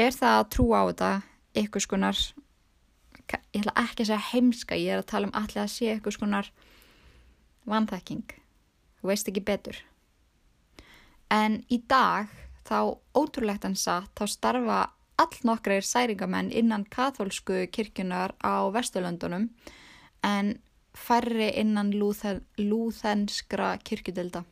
[0.00, 1.12] er það að trúa á þetta
[1.64, 2.22] ykkur skonar
[3.54, 6.16] ég ætla ekki að segja heimska, ég er að tala um allir að sé eitthvað
[6.18, 6.50] skonar
[7.70, 8.34] vanþekking.
[9.00, 9.78] Þú veist ekki betur.
[11.32, 12.28] En í dag,
[12.64, 14.78] þá ótrúlegt en satt, þá starfa
[15.20, 19.50] allnokkrar særingamenn innan katholsku kirkjunar á Vesturlöndunum
[20.24, 20.56] en
[20.94, 24.44] færri innan lúþen, lúþenskra kirkjudelda.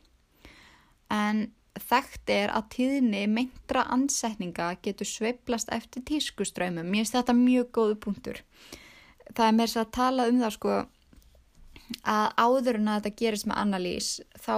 [1.11, 6.85] En þekkt er að tíðni meintra ansetninga getur sveiflast eftir tískuströymum.
[6.85, 8.43] Mér finnst þetta mjög góðu punktur.
[9.33, 10.75] Það er mér svo að tala um það sko
[12.13, 14.55] að áður en að þetta gerist með annalís þá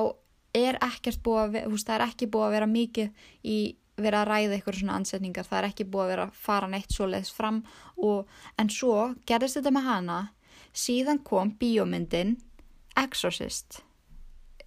[0.57, 3.57] er ekkert búið að, veist, það er ekki búið að vera mikið í
[3.95, 6.91] vera að ræða eitthvað svona ansetningar, það er ekki búið að vera að fara neitt
[6.91, 7.61] svoleiðis fram
[7.95, 8.95] og, en svo
[9.27, 10.19] gerðist þetta með hana.
[10.75, 12.35] Síðan kom bíómyndin
[12.99, 13.81] Exorcist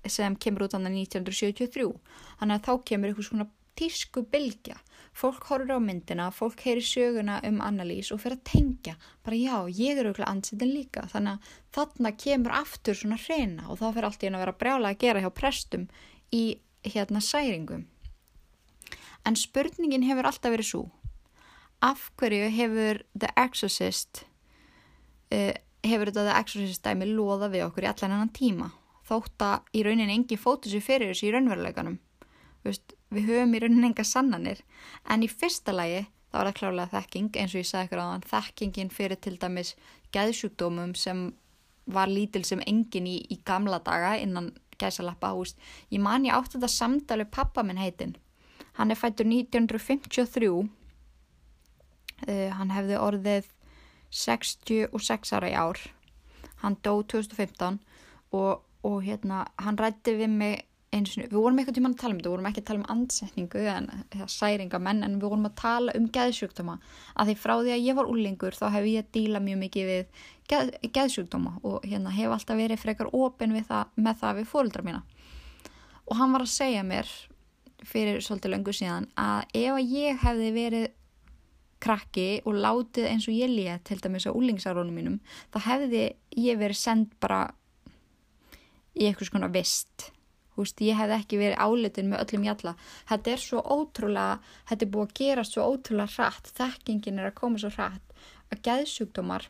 [0.09, 1.91] sem kemur út annað 1973
[2.39, 4.79] þannig að þá kemur eitthvað svona tísku bylgja.
[5.19, 8.95] Fólk horfir á myndina, fólk heyri söguna um annalís og fyrir að tengja.
[9.27, 11.07] Bara já, ég er auðvitað ansettin líka.
[11.11, 14.59] Þannig að þarna kemur aftur svona hreina og þá fyrir allt í einu að vera
[14.63, 15.89] brjála að gera hjá prestum
[16.35, 16.45] í
[16.87, 17.89] hérna særingum.
[19.27, 20.85] En spurningin hefur alltaf verið svo
[21.81, 24.25] af hverju hefur The Exorcist
[25.35, 25.55] uh,
[25.87, 28.71] hefur þetta The Exorcist dæmi loða við okkur í allan annan tíma?
[29.09, 31.97] Þótt að í rauninni engi fótu sér fyrir þessu í raunveruleikanum.
[32.67, 34.63] Veist, við höfum í rauninni enga sannanir
[35.09, 38.27] en í fyrsta lagi þá er það klálega þekking eins og ég sagði ykkur áðan
[38.33, 39.75] þekkingin fyrir til dæmis
[40.15, 41.29] geðsjúkdómum sem
[41.89, 45.57] var lítil sem engin í, í gamla daga innan gæsalappa húst.
[45.91, 48.15] Ég man ég átti þetta samtali pappa minn heitin.
[48.77, 50.51] Hann er fættur 1953
[52.29, 53.49] uh, hann hefði orðið
[54.15, 55.81] 66 ára í ár
[56.63, 57.79] hann dó 2015
[58.35, 62.15] og, og hérna hann rætti við mig einu sinni, við vorum eitthvað tíma að tala
[62.15, 65.49] um þetta, við vorum ekki að tala um andsetningu en eða særingamenn en við vorum
[65.49, 66.77] að tala um geðsjúkdóma.
[67.15, 69.91] Að því frá því að ég var úlingur þá hef ég að díla mjög mikið
[69.93, 75.03] við geð, geðsjúkdóma og hérna hef alltaf verið frekar það, með það við fóruldra mína.
[76.09, 77.11] Og hann var að segja mér
[77.87, 80.89] fyrir svolítið löngu síðan að ef ég hefði verið
[81.79, 85.19] krakki og látið eins og ég lét til dæmis á úlingsárunum mínum
[85.55, 87.45] þá hefði ég verið send bara
[88.99, 90.09] í eitthvað svona vist
[90.59, 92.73] Húst, ég hef ekki verið álitin með öllum jalla.
[93.07, 97.39] Þetta er svo ótrúlega, þetta er búið að gera svo ótrúlega hratt, þekkingin er að
[97.39, 98.09] koma svo hratt
[98.53, 99.49] að geðsjúkdómar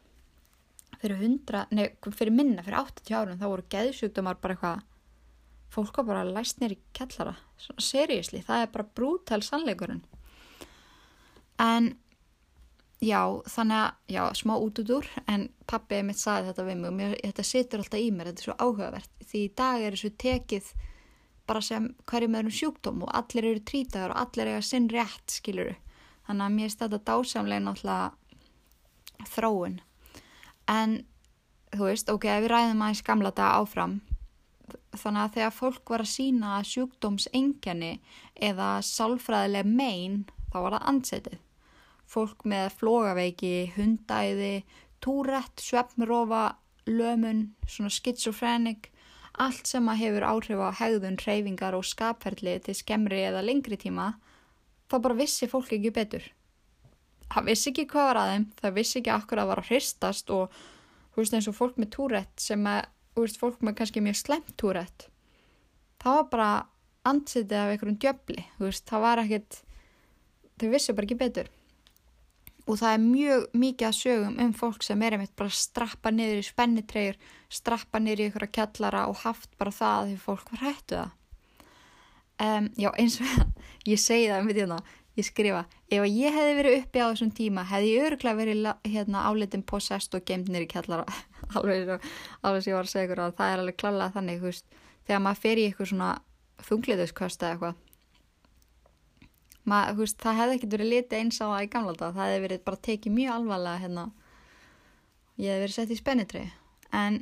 [0.99, 4.85] fyrir hundra, nei, fyrir minna, fyrir 80 árum, þá voru geðsjúkdómar bara eitthvað,
[5.75, 10.03] fólk var bara læst nýri kellara, svona seriously, það er bara brútal sannleikurinn.
[11.63, 11.93] En,
[13.05, 13.21] já,
[13.55, 16.99] þannig að, já, smá út út úr, en pappi mitt saði þetta við mig og
[16.99, 20.15] mér, þetta situr alltaf í mér, þetta er svo áhugavert, því í dag er þessu
[20.19, 20.73] tekið
[21.49, 25.27] bara sem hverjum er um sjúkdóm og allir eru trítaður og allir eiga sinn rétt,
[25.33, 25.75] skiluru.
[26.29, 29.79] Þannig að mér er þetta dásamlega náttúrulega þróun.
[30.69, 30.99] En,
[31.73, 33.99] þú veist, ok, ef við ræðum aðeins gamla daga áfram,
[34.93, 37.93] þannig að þegar fólk var að sína sjúkdómsengjani
[38.49, 40.21] eða sálfræðileg mein,
[40.53, 41.39] þá var það ansetið.
[42.09, 44.55] Fólk með flogaveiki, hundæði,
[45.05, 46.45] túrætt, svefnrofa,
[46.89, 48.91] lömun, svona skitsofrenik,
[49.43, 54.13] allt sem að hefur áhrif á hegðun, hreyfingar og skapferðli til skemmri eða lengri tíma,
[54.91, 56.25] þá bara vissi fólk ekki betur.
[57.29, 60.59] Það vissi ekki hvað var aðeim, það vissi ekki akkur að var að hristast og
[61.13, 64.19] þú veist eins og fólk með túrætt sem að, þú veist, fólk með kannski mjög
[64.23, 65.09] slemt túrætt,
[66.03, 66.51] það var bara
[67.09, 69.61] ansittið af einhverjum djöfli, þú veist, það var ekkert,
[70.59, 71.53] þau vissi bara ekki betur.
[72.69, 76.43] Og það er mjög mikið að sögum um fólk sem er einmitt bara strappa niður
[76.43, 77.17] í spennitreyjur,
[77.49, 81.15] strappa niður í einhverja kjallara og haft bara það því fólk var hættu það.
[82.39, 83.57] Um, já, eins og
[83.93, 84.79] ég segi það um þetta,
[85.19, 89.25] ég skrifa, ef ég hefði verið uppi á þessum tíma, hefði ég öruglega verið hérna,
[89.27, 91.19] álitin possessed og geimt niður í kjallara.
[91.57, 94.81] alveg sem ég var að segja ykkur að það er alveg klálega þannig, þú veist,
[95.09, 96.15] þegar maður fer í eitthvað svona
[96.69, 97.85] þungliðuskvöst eða eitthvað
[99.69, 102.45] Ma, veist, það hefði ekkert verið litið eins á það í gamla dag, það hefði
[102.47, 104.05] verið bara tekið mjög alvarlega hérna,
[105.37, 106.45] ég hefði verið sett í spennitri
[106.97, 107.19] en,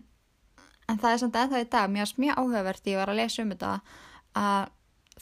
[0.86, 3.50] en það er samt ennþá í dag, varst mjög áhugavert ég var að lesa um
[3.54, 3.72] þetta
[4.36, 4.68] að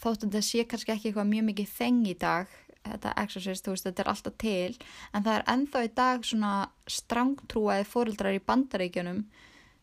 [0.03, 2.53] þóttum þetta sé kannski ekki eitthvað mjög mikið þeng í dag,
[2.85, 4.77] þetta exorcist, veist, þetta er alltaf til,
[5.15, 6.53] en það er ennþá í dag svona
[6.91, 9.25] strangtrúaði fóreldrar í bandaríkjunum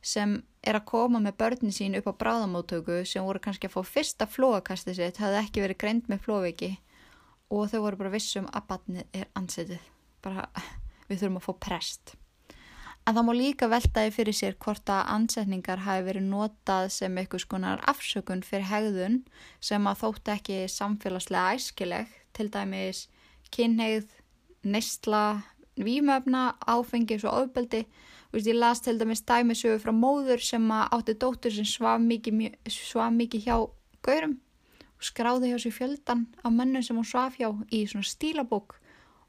[0.01, 3.93] sem er að koma með börnin sín upp á bráðamóttöku sem voru kannski að fá
[3.95, 6.71] fyrsta flóakastið sitt, hafði ekki verið greint með flóveiki
[7.51, 9.83] og þau voru bara vissum að batnið er ansetið.
[10.23, 10.47] Bara
[11.09, 12.15] við þurfum að fá prest.
[13.01, 17.43] En það má líka veltaði fyrir sér hvort að ansetningar hafi verið notað sem eitthvað
[17.43, 19.15] skonar afsökun fyrir hegðun
[19.59, 23.07] sem að þótt ekki samfélagslega æskileg, til dæmis
[23.51, 24.05] kynneigð,
[24.63, 25.41] neistla,
[25.81, 27.87] vímöfna, áfengis og ofbeldi.
[28.31, 33.11] Veist, ég las til dæmis dæmisögu frá móður sem átti dóttur sem svaf mikið, svaf
[33.17, 33.57] mikið hjá
[34.05, 34.37] gaurum
[35.01, 38.77] skráði hjá sér fjöldan af mönnum sem hún svaf hjá í svona stílabók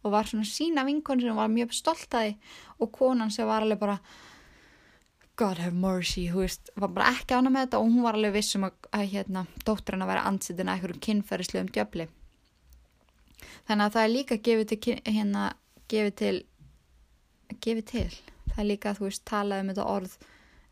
[0.03, 2.37] og var svona sína vinkon sem hún var mjög stolt að því
[2.79, 3.99] og konan sem var alveg bara
[5.37, 8.35] God have mercy, þú veist, var bara ekki ána með þetta og hún var alveg
[8.37, 12.07] vissum að, að hérna, dótturinn að vera ansettin að einhverjum kynferðislegum djöfli.
[13.69, 15.47] Þannig að það er líka gefið til, hérna,
[15.89, 16.35] gefið til,
[17.65, 18.05] gefið til.
[18.53, 20.19] Það er líka, þú veist, talað um þetta orð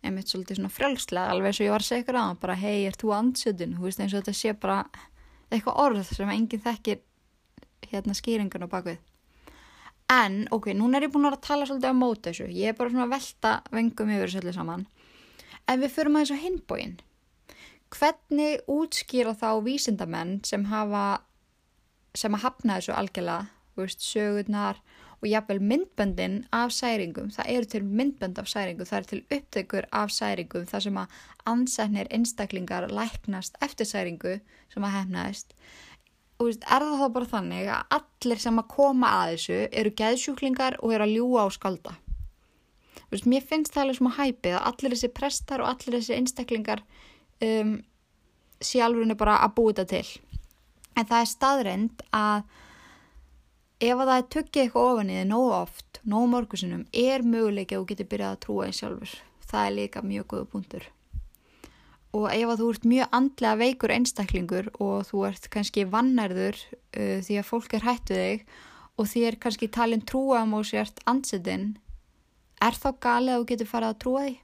[0.04, 2.78] einmitt svolítið svona frjálslega, alveg eins og ég var að segja ykkur á bara, hei,
[2.88, 3.76] er þú ansettin?
[3.76, 4.80] Þú veist, eins og þetta sé bara
[5.50, 7.00] eitthvað orð sem enginn þekkir
[7.90, 9.00] hérna skýringan á bakvið.
[10.10, 12.48] En, ok, núna er ég búin að að tala svolítið á móti þessu.
[12.50, 14.86] Ég er bara svona að velta vengum yfir þessu öllu saman.
[15.70, 16.96] En við förum aðeins á hinbóin.
[17.94, 21.04] Hvernig útskýra þá vísindamenn sem hafa,
[22.18, 24.82] sem að hafna þessu algjörlega, þú veist, sögurnar
[25.20, 27.28] og jafnvel myndböndin af særingum.
[27.34, 31.20] Það eru til myndbönd af særingum, það eru til upptökur af særingum, þar sem að
[31.46, 34.38] ansæknir einstaklingar læknast eftir særingu
[34.72, 35.56] sem að hefnaðist
[36.40, 39.92] og veist, er það þá bara þannig að allir sem að koma að þessu eru
[40.00, 41.92] geðsjúklingar og eru að ljúa á skalda.
[43.12, 46.82] Veist, mér finnst það alveg að hæpið að allir þessi prestar og allir þessi einstaklingar
[47.44, 47.74] um,
[48.62, 50.06] sé alveg bara að búi þetta til.
[50.96, 52.42] En það er staðreind að
[53.80, 57.74] ef að það er tökkið eitthvað ofan í þið nógu oft, nógu morgusinum, er möguleik
[57.74, 59.18] að þú getur byrjað að trúa því sjálfur.
[59.50, 60.90] Það er líka mjög góða punktur
[62.16, 67.18] og ef að þú ert mjög andlega veikur einstaklingur og þú ert kannski vannærður uh,
[67.22, 68.56] því að fólk er hætt við þig
[68.98, 71.76] og því er kannski talin trúa um og sért ansettin,
[72.60, 74.34] er þá galið að þú getur farið að trúa því?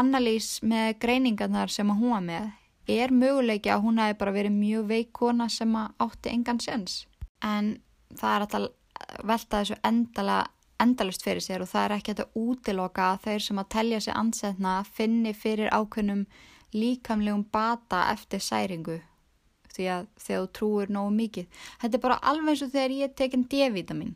[0.00, 2.48] Annalís með greiningarnar sem að hún var með
[2.90, 7.04] er möguleiki að hún hafi bara verið mjög veikona sem að átti engan sens.
[7.44, 7.76] En
[8.18, 10.38] það er alltaf velta þessu endala
[10.80, 14.16] endalust fyrir sér og það er ekki að útiloka að þeir sem að telja sig
[14.16, 16.24] ansetna finni fyrir ákveðnum
[16.72, 19.00] líkamlegum bata eftir særingu
[19.70, 21.60] því að þegar þú trúir nógu mikið.
[21.82, 24.14] Þetta er bara alveg eins og þegar ég tekinn D-vitamin.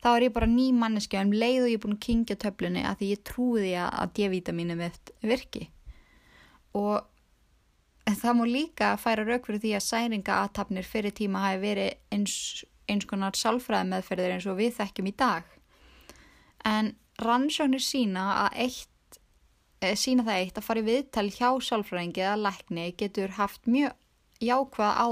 [0.00, 2.84] Þá er ég bara ný manneskja um leið og ég er búin að kingja töflunni
[2.88, 5.66] að því ég trúi að D-vitaminu mitt virki.
[6.76, 7.00] Og
[8.20, 12.36] það múi líka færa rauk fyrir því að særingaatapnir fyrir tíma hafi verið eins,
[12.90, 15.56] eins konar sálfræði meðferðir eins og við þekkjum í dag
[16.64, 19.18] en rannsóknir sína eitt,
[19.80, 23.96] e, sína það eitt að fara í viðtal hjá sálfræðingi eða lækni getur haft mjög
[24.40, 25.08] jákvæð á,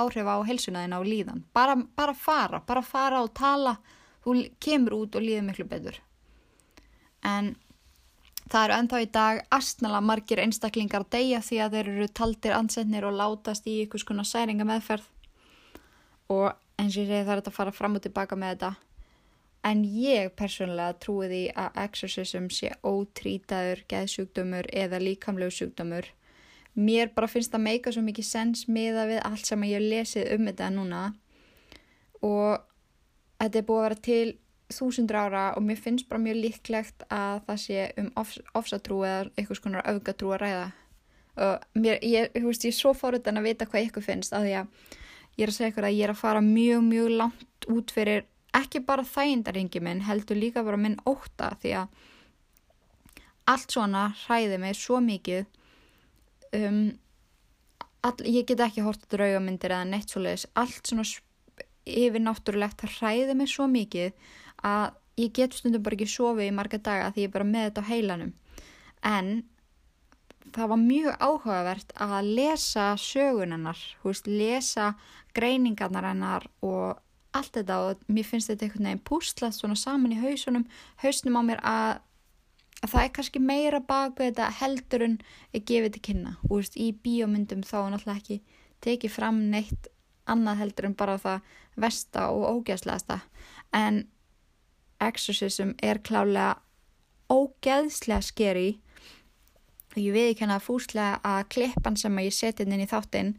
[0.00, 1.44] áhrif á helsunaðina og líðan.
[1.52, 3.76] Bara, bara fara, bara fara og tala,
[4.24, 5.98] þú kemur út og líður miklu betur.
[7.24, 7.56] En
[8.48, 12.56] það eru ennþá í dag astnala margir einstaklingar að deyja því að þeir eru taldir
[12.56, 15.08] ansetnir og látast í ykkur skona særinga meðferð
[16.32, 18.74] og eins og ég segi það er þetta að fara fram og tilbaka með þetta
[19.66, 26.06] En ég persónulega trúi því að exorcism sé ótrýtaður geðsjúkdömur eða líkamlegu sjúkdömur.
[26.78, 30.46] Mér bara finnst það meika svo mikið sens miða við allt sem ég lesið um
[30.46, 31.00] þetta núna
[32.22, 32.62] og
[33.40, 34.28] þetta er búið að vera til
[34.78, 39.26] þúsundur ára og mér finnst bara mjög líklegt að það sé um ofs, ofsatrú eða
[39.34, 40.70] eitthvað svona augatrú að ræða.
[41.38, 44.56] Og mér, ég, ég, ég er svo fóruðan að vita hvað ykkur finnst að því
[44.62, 44.96] að
[45.38, 48.24] ég er að segja ykkur að ég er að fara mjög, mjög langt út fyrir
[48.58, 51.98] ekki bara þægindaringi minn heldur líka bara minn óta því að
[53.48, 55.46] allt svona hræði mig svo mikið.
[56.58, 56.82] Um,
[58.04, 61.04] all, ég get ekki hort draugamindir eða neitt svo leiðis allt svona
[61.88, 64.12] yfir náttúrulegt hræði mig svo mikið
[64.66, 67.68] að ég get stundum bara ekki sofið í marga daga því ég er bara með
[67.68, 68.34] þetta á heilanum.
[69.06, 69.30] En
[70.54, 74.92] það var mjög áhugavert að lesa sögunennar, veist, lesa
[75.36, 76.98] greiningarnar hennar og
[77.36, 80.66] allt þetta og mér finnst þetta einhvern veginn púslast svona saman í hausunum
[81.02, 81.90] hausnum á mér að,
[82.82, 85.16] að það er kannski meira bak við þetta heldur en
[85.52, 86.34] er gefið til kynna.
[86.48, 88.40] Og veist, í bíómyndum þá er náttúrulega ekki
[88.84, 89.90] tekið fram neitt
[90.28, 93.20] annað heldur en bara það versta og ógeðslegasta.
[93.76, 94.06] En
[95.04, 96.58] exorcism er klálega
[97.28, 98.68] ógeðslega skeri
[99.96, 103.32] ég veið ekki hana fúslega að klippan sem að ég seti inn í þáttinn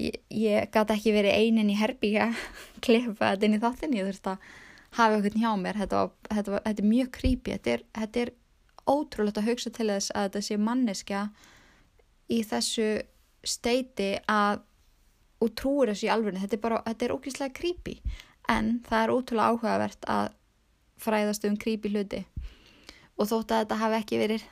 [0.00, 2.30] ég, ég gæti ekki verið einin í herbíja
[2.84, 4.50] klippa þetta inn í þáttin ég þurfti að
[4.96, 5.78] hafa eitthvað hjá mér.
[5.78, 7.54] Þetta, var, þetta, var, þetta er mjög creepy.
[7.54, 8.32] Þetta er, þetta er
[8.90, 11.22] ótrúlegt að hugsa til þess að þetta sé manneskja
[12.30, 12.88] í þessu
[13.46, 14.66] steiti að
[15.40, 17.96] og trúur þessu í alveg þetta er bara, þetta er ógíslega creepy.
[18.50, 20.32] En það er ótrúlega áhugavert að
[21.00, 22.24] fræðast um creepy hluti.
[23.16, 24.48] Og þótt að þetta hafi ekki verið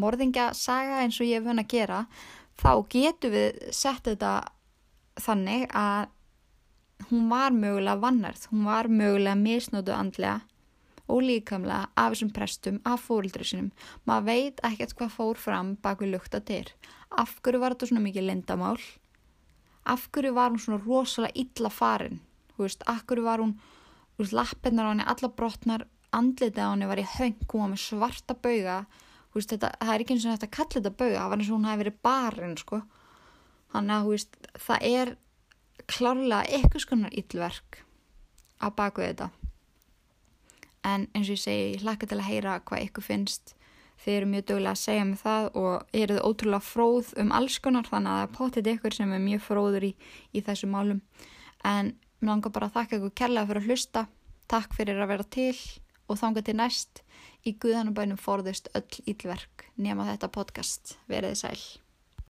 [0.00, 2.00] morðingja saga eins og ég hef vun að gera
[2.60, 4.34] þá getur við sett þetta
[5.20, 6.10] þannig að
[7.10, 10.40] hún var mögulega vannarð, hún var mögulega misnótu andlega
[11.10, 13.70] og líkamlega af þessum prestum, af fórildri sinum.
[14.08, 16.70] Maður veit ekkert hvað fór fram bak við lukta dyr.
[17.12, 18.78] Af hverju var þetta svona mikið lindamál?
[19.84, 22.22] Af hverju var hún svona rosalega illa farin?
[22.54, 23.58] Þú veist, af hverju var hún,
[24.16, 27.74] þú veist, lappirnar á henni, alla brotnar, andlitið á henni var í höng, hún var
[27.74, 28.78] með svarta bauga.
[28.88, 29.03] Þú
[29.34, 31.56] veist, þetta, það er ekki eins og þetta kallið þetta bauga, það var eins og
[31.56, 32.80] hún hafi verið barinn, sko.
[33.74, 35.14] Þannig að, veist, það er
[35.90, 37.80] klárlega eitthvað skonar illverk
[38.62, 39.28] á baku þetta.
[40.84, 43.54] En eins og ég segi, hlakka til að heyra hvað ykkur finnst.
[44.04, 47.86] Þið eru mjög dögulega að segja mig það og eruð ótrúlega fróð um alls konar
[47.88, 49.92] þannig að það potið ykkur sem er mjög fróður í,
[50.34, 51.00] í þessu málum.
[51.64, 54.04] En mér langar bara að þakka ykkur kærlega fyrir að hlusta.
[54.50, 55.56] Takk fyrir að vera til
[56.04, 57.03] og þanga til næst
[57.44, 61.58] í Guðanabænum forðust öll ílverk nema þetta podcast, verið sæl